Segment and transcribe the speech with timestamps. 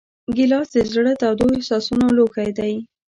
[0.35, 2.73] ګیلاس د زړه تودو احساسونو لوښی دی.